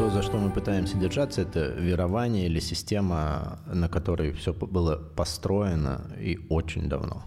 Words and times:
То, 0.00 0.08
за 0.08 0.22
что 0.22 0.38
мы 0.38 0.50
пытаемся 0.50 0.96
держаться, 0.96 1.42
это 1.42 1.72
верование 1.72 2.46
или 2.46 2.58
система, 2.58 3.58
на 3.66 3.86
которой 3.86 4.32
все 4.32 4.54
было 4.54 4.96
построено 4.96 6.10
и 6.18 6.38
очень 6.48 6.88
давно. 6.88 7.22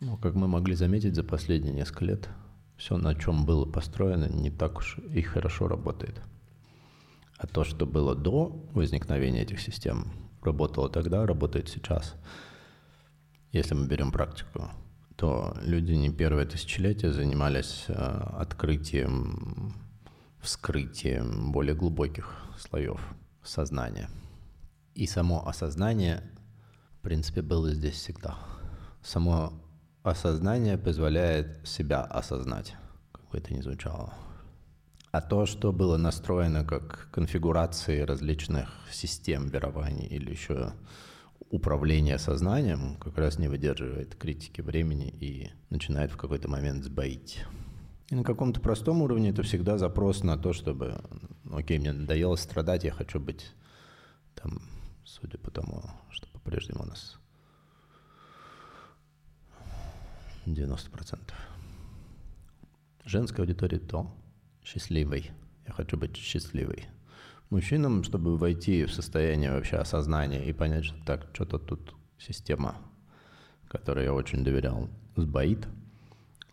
Ну, 0.00 0.16
как 0.16 0.34
мы 0.34 0.48
могли 0.48 0.74
заметить 0.74 1.14
за 1.14 1.22
последние 1.22 1.74
несколько 1.74 2.06
лет, 2.06 2.30
все, 2.78 2.96
на 2.96 3.14
чем 3.14 3.44
было 3.44 3.66
построено, 3.66 4.24
не 4.24 4.50
так 4.50 4.78
уж 4.78 5.00
и 5.12 5.20
хорошо 5.20 5.68
работает. 5.68 6.22
А 7.36 7.46
то, 7.46 7.62
что 7.62 7.84
было 7.84 8.14
до 8.14 8.66
возникновения 8.72 9.42
этих 9.42 9.60
систем, 9.60 10.12
работало 10.40 10.88
тогда, 10.88 11.26
работает 11.26 11.68
сейчас. 11.68 12.14
Если 13.52 13.74
мы 13.74 13.86
берем 13.86 14.12
практику, 14.12 14.70
то 15.16 15.54
люди 15.60 15.92
не 15.92 16.08
первое 16.08 16.46
тысячелетие 16.46 17.12
занимались 17.12 17.84
э, 17.88 17.92
открытием, 17.92 19.74
вскрытием 20.42 21.52
более 21.52 21.74
глубоких 21.74 22.44
слоев 22.58 23.00
сознания. 23.42 24.10
И 24.94 25.06
само 25.06 25.46
осознание, 25.46 26.22
в 26.98 27.02
принципе, 27.02 27.40
было 27.42 27.72
здесь 27.72 27.94
всегда. 27.94 28.36
Само 29.02 29.52
осознание 30.02 30.76
позволяет 30.76 31.66
себя 31.66 32.02
осознать, 32.02 32.74
как 33.12 33.28
бы 33.30 33.38
это 33.38 33.54
ни 33.54 33.60
звучало. 33.60 34.12
А 35.12 35.20
то, 35.20 35.46
что 35.46 35.72
было 35.72 35.96
настроено 35.96 36.64
как 36.64 37.10
конфигурации 37.12 38.00
различных 38.00 38.68
систем 38.90 39.48
верований 39.48 40.06
или 40.06 40.30
еще 40.30 40.72
управление 41.50 42.18
сознанием, 42.18 42.96
как 42.96 43.18
раз 43.18 43.38
не 43.38 43.46
выдерживает 43.46 44.14
критики 44.16 44.62
времени 44.62 45.08
и 45.20 45.50
начинает 45.68 46.10
в 46.10 46.16
какой-то 46.16 46.48
момент 46.48 46.84
сбоить. 46.84 47.44
И 48.10 48.14
на 48.14 48.24
каком-то 48.24 48.60
простом 48.60 49.02
уровне 49.02 49.30
это 49.30 49.42
всегда 49.42 49.78
запрос 49.78 50.22
на 50.22 50.36
то, 50.36 50.52
чтобы, 50.52 51.00
ну, 51.44 51.56
окей, 51.56 51.78
мне 51.78 51.92
надоело 51.92 52.36
страдать, 52.36 52.84
я 52.84 52.92
хочу 52.92 53.18
быть 53.20 53.52
там, 54.34 54.60
судя 55.04 55.38
по 55.38 55.50
тому, 55.50 55.82
что 56.10 56.28
по-прежнему 56.28 56.82
у 56.82 56.86
нас 56.86 57.18
90%. 60.46 61.18
Женская 63.04 63.42
аудитория 63.42 63.78
то 63.78 64.14
счастливой. 64.64 65.30
Я 65.66 65.72
хочу 65.72 65.96
быть 65.96 66.16
счастливой. 66.16 66.86
Мужчинам, 67.50 68.04
чтобы 68.04 68.36
войти 68.36 68.84
в 68.84 68.92
состояние 68.92 69.52
вообще 69.52 69.76
осознания 69.76 70.44
и 70.44 70.52
понять, 70.52 70.84
что 70.84 71.04
так, 71.04 71.28
что-то 71.32 71.58
тут 71.58 71.94
система, 72.18 72.76
которой 73.68 74.04
я 74.04 74.14
очень 74.14 74.44
доверял, 74.44 74.88
сбоит, 75.16 75.66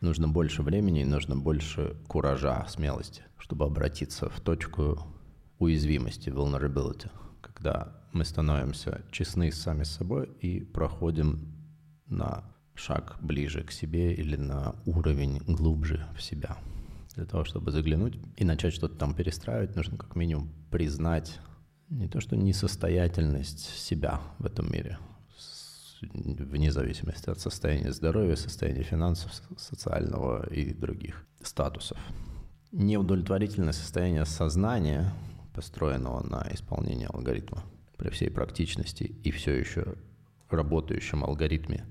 нужно 0.02 0.28
больше 0.28 0.62
времени 0.62 1.04
нужно 1.04 1.36
больше 1.36 1.96
куража, 2.08 2.66
смелости, 2.68 3.24
чтобы 3.38 3.66
обратиться 3.66 4.30
в 4.30 4.40
точку 4.40 5.06
уязвимости, 5.58 6.30
vulnerability, 6.30 7.10
когда 7.42 8.00
мы 8.14 8.26
становимся 8.26 9.02
честны 9.12 9.52
сами 9.52 9.84
с 9.84 9.92
собой 9.92 10.30
и 10.42 10.62
проходим 10.62 11.54
на 12.08 12.44
шаг 12.76 13.18
ближе 13.22 13.64
к 13.64 13.72
себе 13.72 14.14
или 14.14 14.36
на 14.36 14.76
уровень 14.86 15.40
глубже 15.40 16.06
в 16.16 16.22
себя. 16.22 16.58
Для 17.16 17.26
того, 17.26 17.44
чтобы 17.44 17.72
заглянуть 17.72 18.18
и 18.38 18.46
начать 18.46 18.74
что-то 18.74 18.96
там 18.96 19.14
перестраивать, 19.14 19.76
нужно 19.76 19.98
как 19.98 20.16
минимум 20.16 20.54
признать 20.72 21.40
не 21.90 22.08
то, 22.08 22.22
что 22.22 22.38
несостоятельность 22.38 23.60
себя 23.78 24.22
в 24.38 24.46
этом 24.46 24.72
мире, 24.72 24.98
вне 26.02 26.72
зависимости 26.72 27.30
от 27.30 27.40
состояния 27.40 27.92
здоровья, 27.92 28.36
состояния 28.36 28.84
финансов, 28.84 29.32
социального 29.58 30.48
и 30.52 30.74
других 30.74 31.26
статусов. 31.42 31.98
Неудовлетворительное 32.72 33.74
состояние 33.74 34.26
сознания, 34.26 35.14
построенного 35.54 36.26
на 36.26 36.48
исполнении 36.54 37.08
алгоритма 37.12 37.64
при 37.98 38.10
всей 38.10 38.30
практичности 38.30 39.04
и 39.04 39.32
все 39.32 39.54
еще 39.54 39.96
работающем 40.50 41.24
алгоритме, 41.24 41.86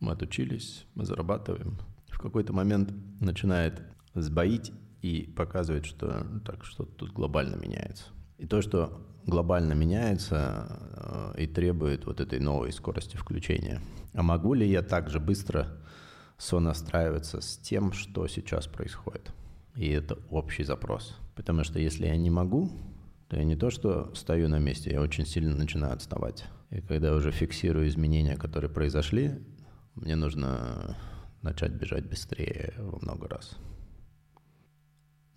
мы 0.00 0.12
отучились, 0.12 0.86
мы 0.94 1.04
зарабатываем. 1.04 1.78
В 2.08 2.18
какой-то 2.18 2.52
момент 2.52 2.92
начинает 3.20 3.82
сбоить 4.14 4.72
и 5.02 5.32
показывает, 5.36 5.86
что 5.86 6.26
так 6.44 6.64
что-то 6.64 6.92
тут 6.92 7.12
глобально 7.12 7.56
меняется. 7.56 8.04
И 8.40 8.46
то, 8.46 8.62
что 8.62 9.06
глобально 9.26 9.74
меняется 9.74 11.32
э, 11.36 11.42
и 11.42 11.46
требует 11.46 12.06
вот 12.06 12.20
этой 12.20 12.40
новой 12.40 12.72
скорости 12.72 13.16
включения. 13.16 13.82
А 14.14 14.22
могу 14.22 14.54
ли 14.54 14.66
я 14.66 14.82
также 14.82 15.20
быстро 15.20 15.68
сонастраиваться 16.38 17.42
с 17.42 17.58
тем, 17.58 17.92
что 17.92 18.26
сейчас 18.28 18.66
происходит? 18.66 19.30
И 19.76 19.88
это 19.90 20.18
общий 20.30 20.64
запрос. 20.64 21.18
Потому 21.34 21.64
что 21.64 21.78
если 21.78 22.06
я 22.06 22.16
не 22.16 22.30
могу, 22.30 22.70
то 23.28 23.36
я 23.36 23.44
не 23.44 23.56
то, 23.56 23.68
что 23.68 24.10
стою 24.14 24.48
на 24.48 24.58
месте, 24.58 24.90
я 24.90 25.02
очень 25.02 25.26
сильно 25.26 25.54
начинаю 25.54 25.92
отставать. 25.92 26.46
И 26.70 26.80
когда 26.80 27.08
я 27.08 27.14
уже 27.14 27.32
фиксирую 27.32 27.88
изменения, 27.88 28.36
которые 28.36 28.70
произошли, 28.70 29.32
мне 29.94 30.16
нужно 30.16 30.96
начать 31.42 31.72
бежать 31.72 32.08
быстрее 32.08 32.72
во 32.78 32.98
много 33.00 33.28
раз. 33.28 33.58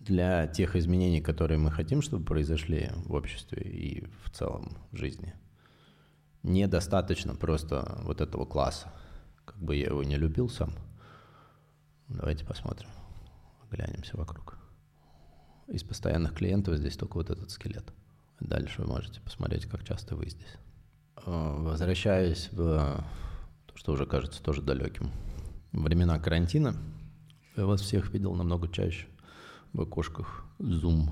Для 0.04 0.46
тех 0.46 0.76
изменений, 0.76 1.22
которые 1.22 1.56
мы 1.56 1.70
хотим, 1.70 2.02
чтобы 2.02 2.26
произошли 2.26 2.90
в 3.06 3.14
обществе 3.14 3.62
и 3.62 4.06
в 4.22 4.30
целом 4.30 4.76
в 4.90 4.96
жизни, 4.98 5.32
недостаточно 6.42 7.34
просто 7.34 7.98
вот 8.02 8.20
этого 8.20 8.44
класса. 8.44 8.92
Как 9.46 9.56
бы 9.56 9.76
я 9.76 9.86
его 9.86 10.02
не 10.02 10.16
любил 10.16 10.50
сам. 10.50 10.74
Давайте 12.08 12.44
посмотрим, 12.44 12.90
глянемся 13.70 14.18
вокруг. 14.18 14.58
Из 15.68 15.82
постоянных 15.82 16.34
клиентов 16.34 16.76
здесь 16.76 16.98
только 16.98 17.14
вот 17.14 17.30
этот 17.30 17.50
скелет. 17.50 17.90
Дальше 18.40 18.82
вы 18.82 18.88
можете 18.88 19.22
посмотреть, 19.22 19.64
как 19.64 19.84
часто 19.84 20.16
вы 20.16 20.28
здесь. 20.28 20.58
Э, 21.24 21.56
Возвращаясь 21.60 22.50
в 22.52 23.02
то, 23.66 23.76
что 23.76 23.92
уже 23.92 24.04
кажется 24.04 24.42
тоже 24.42 24.60
далеким. 24.60 25.10
Времена 25.72 26.18
карантина 26.18 26.74
я 27.56 27.64
вас 27.64 27.80
всех 27.80 28.12
видел 28.12 28.34
намного 28.34 28.68
чаще 28.68 29.06
в 29.74 29.80
окошках 29.82 30.46
Zoom. 30.58 31.10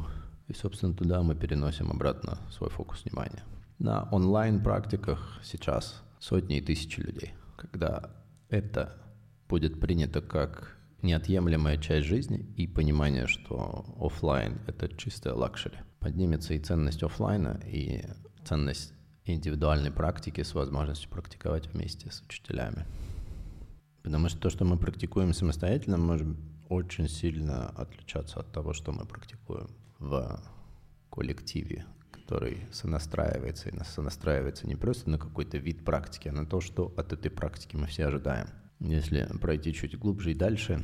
И, 0.48 0.54
собственно, 0.54 0.94
туда 0.94 1.22
мы 1.22 1.34
переносим 1.34 1.90
обратно 1.90 2.38
свой 2.50 2.70
фокус 2.70 3.04
внимания. 3.04 3.42
На 3.78 4.08
онлайн-практиках 4.10 5.40
сейчас 5.42 6.02
сотни 6.18 6.58
и 6.58 6.60
тысячи 6.60 7.00
людей. 7.00 7.34
Когда 7.56 8.10
это 8.48 8.96
будет 9.48 9.80
принято 9.80 10.22
как 10.22 10.78
неотъемлемая 11.02 11.76
часть 11.78 12.06
жизни 12.06 12.38
и 12.56 12.66
понимание, 12.66 13.26
что 13.26 13.84
офлайн 14.00 14.60
это 14.66 14.88
чистая 14.88 15.34
luxury. 15.34 15.78
Поднимется 15.98 16.54
и 16.54 16.60
ценность 16.60 17.02
офлайна, 17.02 17.60
и 17.66 18.04
ценность 18.44 18.92
индивидуальной 19.24 19.90
практики 19.90 20.42
с 20.42 20.54
возможностью 20.54 21.10
практиковать 21.10 21.66
вместе 21.68 22.10
с 22.10 22.20
учителями. 22.22 22.86
Потому 24.02 24.28
что 24.28 24.38
то, 24.38 24.50
что 24.50 24.64
мы 24.64 24.76
практикуем 24.78 25.32
самостоятельно, 25.32 25.96
может 25.96 26.28
очень 26.72 27.08
сильно 27.08 27.68
отличаться 27.70 28.40
от 28.40 28.52
того, 28.52 28.72
что 28.72 28.92
мы 28.92 29.04
практикуем 29.04 29.68
в 29.98 30.42
коллективе, 31.10 31.84
который 32.10 32.66
сонастраивается 32.72 33.68
и 33.68 33.84
сонастраивается 33.84 34.66
не 34.66 34.76
просто 34.76 35.10
на 35.10 35.18
какой-то 35.18 35.58
вид 35.58 35.84
практики, 35.84 36.28
а 36.28 36.32
на 36.32 36.46
то, 36.46 36.60
что 36.60 36.92
от 36.96 37.12
этой 37.12 37.30
практики 37.30 37.76
мы 37.76 37.86
все 37.86 38.06
ожидаем. 38.06 38.48
Если 38.80 39.24
пройти 39.40 39.72
чуть 39.72 39.98
глубже 39.98 40.32
и 40.32 40.34
дальше, 40.34 40.82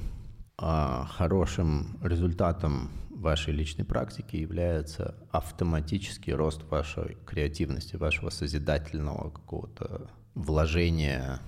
а 0.57 1.07
хорошим 1.07 1.99
результатом 2.03 2.91
вашей 3.11 3.53
личной 3.53 3.85
практики 3.85 4.37
является 4.37 5.17
автоматический 5.31 6.33
рост 6.33 6.63
вашей 6.65 7.17
креативности, 7.27 7.97
вашего 7.97 8.31
созидательного 8.31 9.31
какого-то 9.31 10.11
вложения 10.35 11.41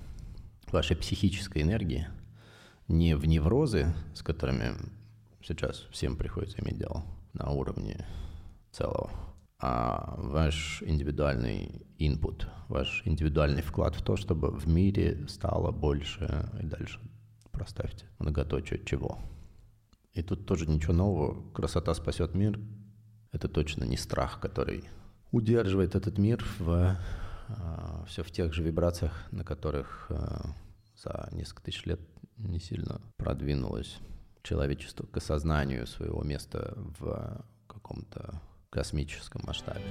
вашей 0.73 0.97
психической 0.97 1.63
энергии 1.63 2.09
не 2.91 3.15
в 3.15 3.25
неврозы, 3.27 3.95
с 4.15 4.23
которыми 4.23 4.75
сейчас 5.43 5.87
всем 5.91 6.17
приходится 6.17 6.61
иметь 6.61 6.79
дело 6.79 7.05
на 7.33 7.51
уровне 7.51 8.05
целого, 8.73 9.11
а 9.59 10.15
ваш 10.19 10.83
индивидуальный 10.83 11.87
input, 11.99 12.47
ваш 12.69 13.03
индивидуальный 13.05 13.63
вклад 13.63 13.95
в 13.95 14.03
то, 14.03 14.17
чтобы 14.17 14.51
в 14.51 14.67
мире 14.67 15.27
стало 15.29 15.71
больше 15.71 16.51
и 16.61 16.67
дальше 16.67 17.01
проставьте 17.53 18.07
многоточие 18.19 18.85
чего. 18.85 19.19
И 20.13 20.23
тут 20.23 20.47
тоже 20.47 20.67
ничего 20.69 20.93
нового. 20.93 21.53
Красота 21.53 21.95
спасет 21.95 22.35
мир. 22.35 22.59
Это 23.33 23.49
точно 23.49 23.85
не 23.85 23.97
страх, 23.97 24.41
который 24.41 24.85
удерживает 25.31 25.95
этот 25.95 26.19
мир 26.19 26.45
в 26.59 26.97
э, 27.49 28.05
все 28.09 28.25
в 28.25 28.31
тех 28.33 28.53
же 28.53 28.65
вибрациях, 28.65 29.29
на 29.31 29.45
которых 29.45 30.07
э, 30.09 30.17
за 31.03 31.29
несколько 31.33 31.63
тысяч 31.63 31.85
лет 31.87 32.01
не 32.37 32.59
сильно 32.59 33.01
продвинулось 33.17 33.99
человечество 34.43 35.07
к 35.07 35.17
осознанию 35.17 35.87
своего 35.87 36.23
места 36.23 36.75
в 36.77 37.45
каком-то 37.67 38.41
космическом 38.71 39.43
масштабе. 39.47 39.85